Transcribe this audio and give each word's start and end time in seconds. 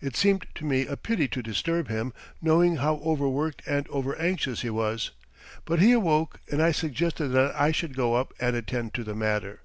It 0.00 0.14
seemed 0.14 0.46
to 0.54 0.64
me 0.64 0.86
a 0.86 0.96
pity 0.96 1.26
to 1.26 1.42
disturb 1.42 1.88
him, 1.88 2.12
knowing 2.40 2.76
how 2.76 2.98
overworked 2.98 3.60
and 3.66 3.88
overanxious 3.88 4.60
he 4.62 4.70
was; 4.70 5.10
but 5.64 5.80
he 5.80 5.90
awoke 5.90 6.38
and 6.48 6.62
I 6.62 6.70
suggested 6.70 7.30
that 7.30 7.56
I 7.60 7.72
should 7.72 7.96
go 7.96 8.14
up 8.14 8.32
and 8.38 8.54
attend 8.54 8.94
to 8.94 9.02
the 9.02 9.16
matter. 9.16 9.62